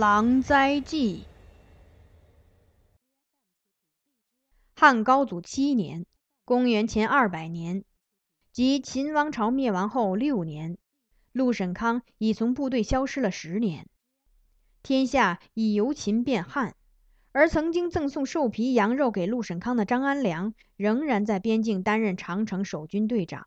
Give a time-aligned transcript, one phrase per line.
[0.00, 1.24] 狼灾记。
[4.74, 6.06] 汉高祖七年
[6.46, 7.84] （公元前二百年），
[8.50, 10.78] 即秦王朝灭亡后六年，
[11.32, 13.90] 陆沈康已从部队消失了十年，
[14.82, 16.76] 天下已由秦变汉，
[17.32, 23.46] 而曾经赠送兽皮羊肉给陆沈康的张安良，仍然在边境担任长城守军队长。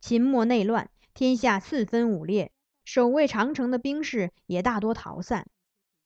[0.00, 2.52] 秦末内乱，天下四分五裂。
[2.92, 5.46] 守卫长城的兵士也大多逃散，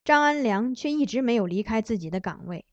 [0.04, 2.66] 张安良却一直没有离开自己的岗位，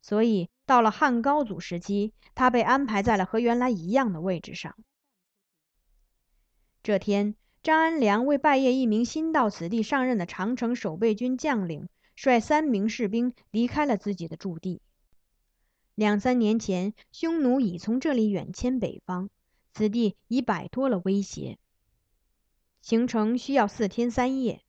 [0.00, 4.74] 所以到了汉高祖时期，他被安排在了和原来一样的位置上。
[6.82, 14.80] 这天，张安良为拜谒一名新到此地上任的长城守备军将领，率三名士兵离开了自己的驻地。
[15.94, 19.28] 两三年前，匈奴已从这里远迁北方，
[19.74, 21.58] 此地已摆脱了威胁。
[22.80, 24.62] 行程需要四天三夜。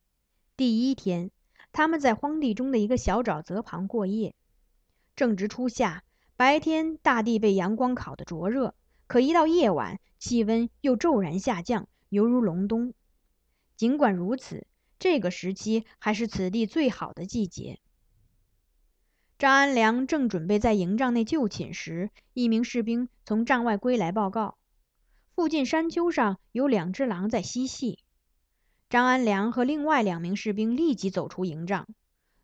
[0.57, 1.31] 第一天，
[1.71, 4.35] 他们在荒地中的一个小沼泽旁过夜。
[5.15, 6.03] 正值初夏，
[6.35, 8.75] 白天大地被阳光烤得灼热，
[9.07, 12.93] 可一到夜晚，气温又骤然下降，犹如隆冬。
[13.75, 14.67] 尽管如此，
[14.99, 17.79] 这个时期还是此地最好的季节。
[19.37, 24.57] 张安良正准备在营帐内就寝时，一名士兵从帐外归来报告，
[25.39, 27.99] 附近山丘上有两只狼在嬉戏。
[28.89, 31.87] 张安良和另外两名士兵立即走出营帐，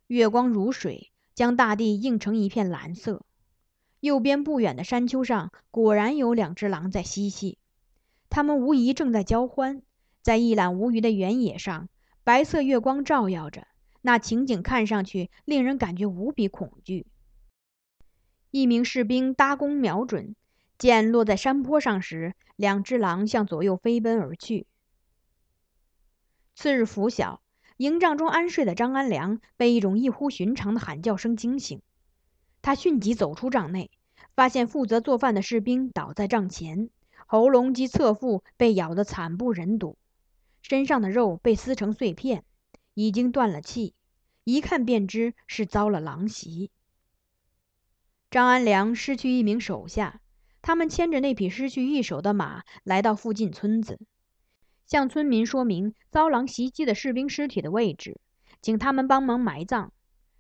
[0.08, 3.26] 月光如水，将大地映成一片蓝色。
[4.00, 7.58] 右边不远的山丘上，果然有两只狼在嬉戏，
[8.30, 9.82] 它们无疑正在交欢。
[10.22, 11.90] 在一览无余的原野上，
[12.24, 13.68] 白色月光照耀着，
[14.04, 17.08] 那情景看上去令人感觉无比恐惧。
[18.52, 20.34] 一名士兵搭弓瞄准，
[20.78, 24.68] 箭落在山坡上时，两只狼向左右飞奔而去。
[26.56, 27.42] 次日拂晓，
[27.78, 31.82] 营帐中安睡的张安良被一种异乎寻常的喊叫声惊醒。
[32.62, 33.92] 他迅即走出帐内，
[34.34, 36.90] 发现负责做饭的士兵倒在帐前，
[37.28, 39.98] 喉咙及侧腹被咬得惨不忍睹，
[40.62, 42.44] 身上的肉被撕成碎片，
[42.94, 43.94] 已经断了气，
[44.46, 46.72] 一看便知是遭了狼袭。
[48.32, 50.22] 张安良失去一名手下，
[50.66, 54.00] 他们牵着那匹失去一手的马来到附近村子。
[54.88, 58.20] 向村民说明遭狼袭击的士兵尸体的位置，
[58.64, 59.92] 请他们帮忙埋葬。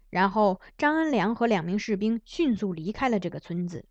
[0.09, 3.85] 然后，张安良和两名士兵迅速离开了这个村子。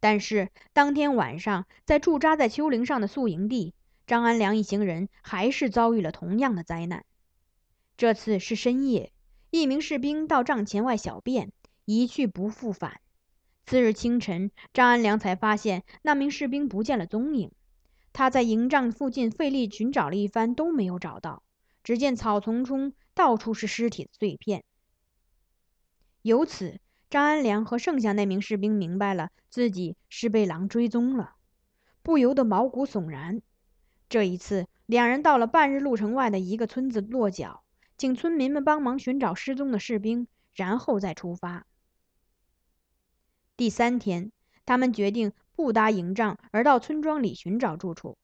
[0.00, 3.74] 但是，当天晚上，在驻扎在丘陵上的宿营地，
[4.06, 7.04] 张安良一行人还是遭遇了同样的灾难。
[7.98, 9.12] 这次是深夜，
[9.50, 11.52] 一名士兵到帐前外小便，
[11.84, 13.02] 一去不复返。
[13.68, 17.52] 次日清晨，张安良才发现那名士兵不见了踪影。
[18.14, 21.42] 他在营帐附近费力寻找了一番，都没有找到。
[21.84, 24.64] 只见草丛中到处是尸体的碎片。
[26.22, 26.80] 由此，
[27.10, 31.34] 张安良和剩下那名士兵明白了自己是被狼追踪了，
[32.02, 33.42] 不由得毛骨悚然。
[34.08, 37.62] 这一次，两人到了半日路程外的一个村子落脚，
[37.98, 41.66] 请村民们帮忙寻找失踪的士兵，然后再出发。
[43.58, 44.32] 第三天，
[44.64, 45.32] 他们决定。
[45.54, 48.16] 不搭营帐，而到村庄里寻找住处。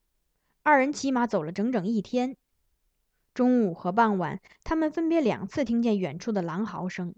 [0.62, 2.36] 二人骑马走了整整一天。
[3.34, 7.12] 中午和傍晚，他们分别两次听见远处的狼嚎声。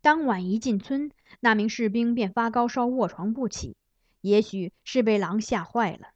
[0.00, 3.76] 当晚一进村，那名士兵便发高烧，卧床不起，
[4.22, 6.08] 也许是被狼吓坏了。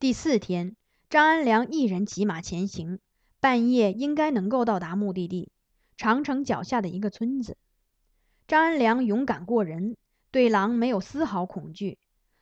[0.00, 0.74] 第四天，
[1.08, 2.98] 张安良一人骑马前行，
[3.38, 5.52] 半夜应该能够到达目的地——
[5.96, 7.56] 长城脚下的一个村子。
[8.46, 9.96] 张安良勇敢过人。
[10.30, 11.98] 对狼没有丝毫恐惧，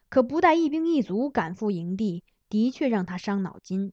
[0.09, 3.93] 可不带一兵一卒赶赴营地，的确让他伤脑筋。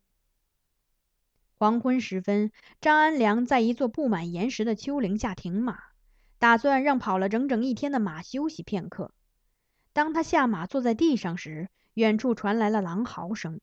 [1.58, 5.78] 黄昏时分，张安良在一座布满岩石的丘陵下停马，
[6.40, 9.14] 打算让跑了整整一天的马休息片刻。
[9.94, 13.62] 当他下马坐在地上时，远处传来了狼嚎声。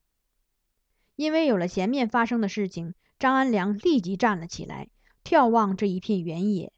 [1.17, 4.89] 因为有了前面发生的事情，张安良立即站了起来，
[5.25, 6.73] 眺望这一片原野。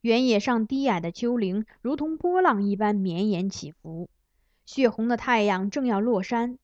[0.00, 4.08] 原野上低矮的丘陵如同波浪一般绵延起伏，
[4.64, 6.58] 血红的太阳正要落山，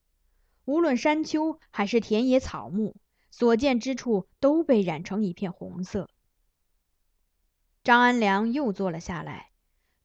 [0.65, 2.95] 无论山丘还是田野草木，
[3.31, 6.09] 所见之处都被染成一片红色。
[7.83, 9.51] 张安良又坐了下来，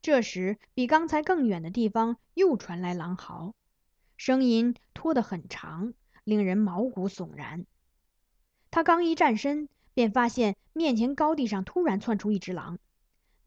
[0.01, 3.53] 这时比刚才更远的地方又传来狼嚎，
[4.17, 5.93] 声音拖得很长，
[6.23, 7.67] 令人毛骨悚然。
[8.71, 12.79] 他刚一站身，便发现面前高地上突然窜出一只狼。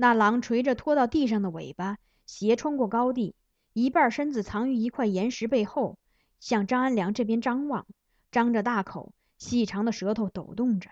[0.03, 1.97] 那狼垂着拖到地上的尾巴，
[2.27, 3.37] 斜穿过高地，
[3.73, 5.97] 一半身子藏于一块岩石背后，
[6.41, 7.87] 向张安良这边张望，
[8.33, 10.91] 张着大口，细长的舌头抖动着。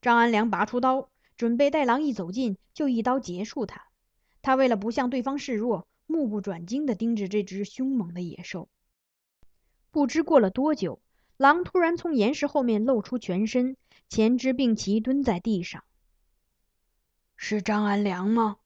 [0.00, 3.88] 张安良拔出刀，准备待狼一走近就一刀结束他。
[4.42, 8.68] 他为了不向对方示弱，目不转睛地盯着这只凶猛的野兽。
[9.90, 11.00] 不知过了多久，
[11.36, 13.76] 狼突然从岩石后面露出全身，
[14.08, 15.82] 前肢并齐蹲在地上。
[17.40, 18.58] 是张安良吗？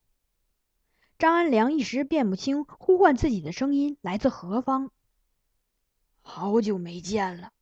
[1.19, 4.91] 张安良一时辨不清呼唤自己的声音来自何方。
[6.23, 7.53] 好久没见了。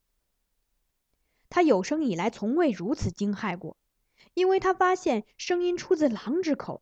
[1.48, 3.76] 他有生以来从未如此惊骇过，
[4.34, 6.80] 因为他发现声音出自狼之口。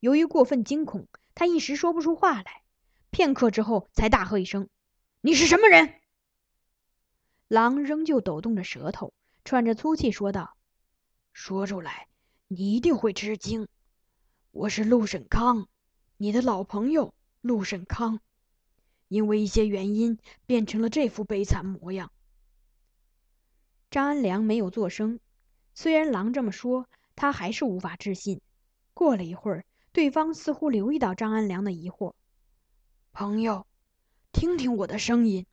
[0.00, 2.62] 由于过分惊恐，他一时说不出话来。
[3.10, 4.70] 片刻之后，才大喝一声
[5.20, 5.94] ：“你是什么人？”
[7.48, 9.12] 狼仍旧抖动着舌头，
[9.44, 10.56] 喘着粗气说道
[11.34, 12.08] ：“说出来，
[12.50, 13.68] 你一定会吃惊。
[14.52, 15.68] 我是陆沈康，
[16.16, 17.12] 你的老朋友
[17.42, 18.20] 陆沈康，
[19.08, 22.10] 因为一些原因变成了这副悲惨模样。”
[23.90, 25.20] 张安良没有作声，
[25.74, 26.86] 虽然狼这么说，
[27.16, 28.40] 他还是无法置信。
[28.94, 32.14] 过了一会儿，对方似乎留意到张安良的疑惑
[33.12, 33.66] ：“朋友，
[34.32, 35.44] 听听我的声音，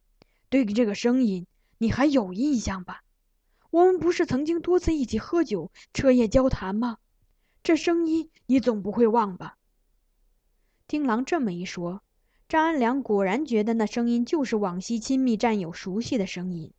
[0.48, 1.46] 对这个声音
[1.78, 3.04] 你还有印象吧？
[3.76, 6.98] 我们不是曾经多次一起喝酒、彻夜交谈吗？
[7.62, 9.58] 这声音你总不会忘吧？”
[10.88, 12.02] 听狼这么一说，
[12.48, 16.72] 张安良果然觉得那声音就是往昔亲密战友熟悉的声音。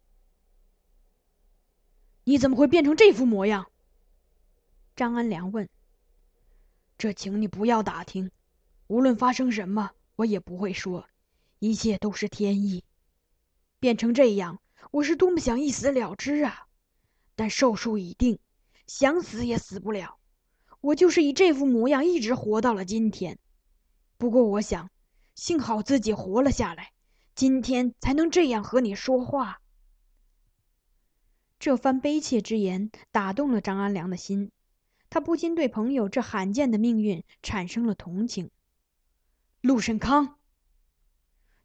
[2.25, 3.67] 你怎么会变成这副模样？
[4.95, 5.69] 张安良问。
[6.97, 8.31] 这，请你不要打听。
[8.87, 11.07] 无论发生什么，我也不会说。
[11.59, 12.85] 一切都是天意。
[13.79, 14.61] 变成这样，
[14.93, 16.66] 我是多么想一死了之啊！
[17.37, 18.41] 但寿数已定，
[18.89, 20.19] 想死也死不了。
[20.81, 23.39] 我就是以这副模样一直活到了今天。
[24.19, 24.91] 不过，我想，
[25.35, 26.93] 幸好自己活了下来，
[27.35, 29.61] 今天才能这样和你说话。
[31.59, 34.51] 这番悲切之言打动了张安良的心，
[35.11, 38.51] 他不禁对朋友这罕见的命运产生了同情。
[39.61, 40.37] 陆沈康。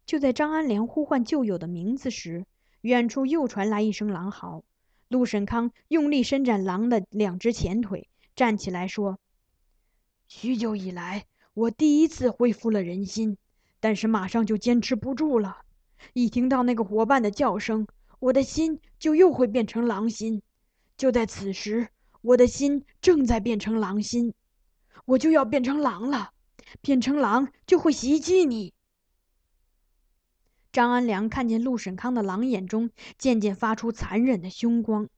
[0.06, 2.46] 就在张安良呼唤旧友的名字时，
[2.82, 4.64] 远处又传来一声狼嚎。
[5.12, 9.20] 陆沈康用力伸展狼的两只前腿，站起来说
[10.30, 13.38] ：“许久以来，我第一次恢复了人心，
[13.82, 15.58] 但是马上就坚持不住了。
[16.14, 17.86] 一听到那个伙伴的叫声。”
[18.22, 20.44] 我的心就又会变成狼心，
[20.96, 21.88] 就在此时，
[22.22, 24.36] 我的心正在变成狼心，
[25.06, 26.30] 我就要变成狼了，
[26.82, 28.76] 变成狼就会袭击你。
[30.72, 35.10] 张安良看见陆沈康的狼眼中渐渐发出残忍的凶光，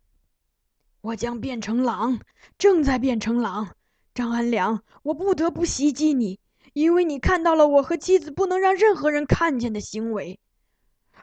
[1.01, 2.19] 我将变成狼，
[2.57, 3.75] 正在变成狼。
[4.15, 6.39] 张安良，我不得不袭击你，
[6.73, 10.39] 因为你看到了我和妻子不能让任何人看见的行为。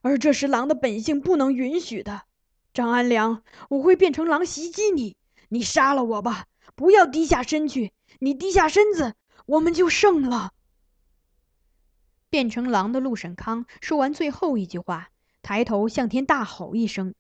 [0.03, 2.23] 而这是狼的本性不能允许的，
[2.73, 5.17] 张安良，我会变成狼袭击你，
[5.49, 6.47] 你杀了我吧，
[6.77, 9.15] 不要低下身去，你低下身子，
[9.47, 10.53] 我们就胜了。
[12.31, 15.11] 变成狼的陆沈康说完最后一句话，
[15.43, 17.15] 抬头向天大吼一声，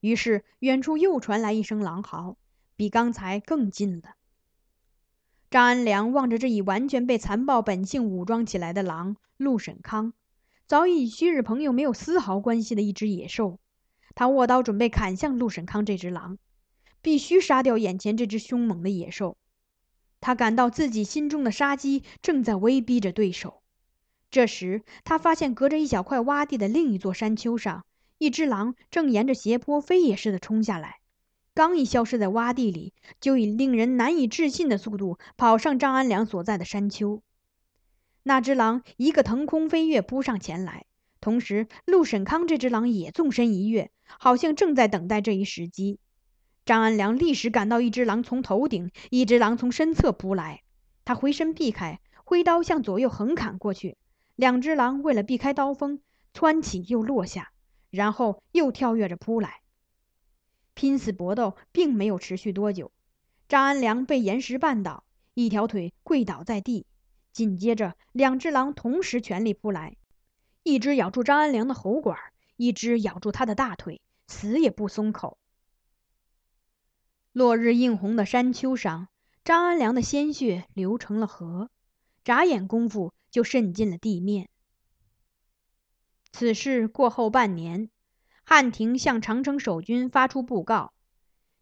[0.00, 2.36] 于是远处又传来一声狼嚎，
[2.74, 4.16] 比刚才更近了。
[5.48, 10.12] 张安良望着这已完全被残暴本性武装起来的狼陆沈康。
[10.66, 13.60] 早已与昔日朋友没有丝毫关系的一只野兽，
[14.16, 16.38] 他握刀准备砍向陆沈康这只狼，
[17.00, 19.36] 必须杀掉眼前这只凶猛的野兽。
[20.20, 23.62] 他感到自己心中的杀机正在威逼着对手。
[24.30, 27.84] 这时，他发现隔着一小块洼地的另一座山丘上，
[28.18, 30.96] 一只狼正沿着斜坡飞也似的冲下来。
[31.54, 37.22] 刚一消失在洼地里，就以令人难以置信的速度跑上张安良所在的山丘。
[38.24, 40.84] 那只狼一个腾空飞跃扑上前来，
[41.20, 45.98] 同时陆沈康这只狼也纵身一跃，好像正在等待这一时机。
[46.66, 50.62] 张安良立时感到一只狼从头顶，一只狼从身侧扑来，
[51.04, 53.96] 他回身避开，挥刀向左右横砍过去。
[54.36, 56.00] 两只狼为了避开刀锋，
[56.32, 57.52] 蹿起又落下，
[57.90, 59.62] 然后又跳跃着扑来。
[60.74, 62.92] 拼死搏斗并没有持续多久，
[63.48, 66.86] 张安良被岩石绊倒，一条腿跪倒在地。
[67.32, 69.96] 紧接着，两只狼同时全力扑来，
[70.62, 72.18] 一只咬住张安良的喉管，
[72.56, 75.38] 一只咬住他的大腿，死也不松口。
[77.32, 79.08] 落日映红的山丘上，
[79.44, 81.70] 张安良的鲜血流成了河，
[82.24, 84.48] 眨眼功夫就渗进了地面。
[86.32, 87.90] 此事过后半年，
[88.44, 90.94] 汉廷向长城守军发出布告：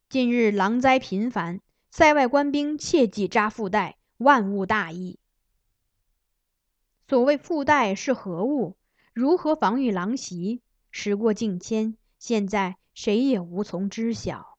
[0.09, 5.19] 近日狼灾频繁，塞外官兵切忌扎腹带，万勿大意。
[7.09, 8.76] 所谓腹带是何物？
[9.12, 10.62] 如何防御狼袭？
[10.93, 14.53] 时过境迁，现在谁也无从知晓。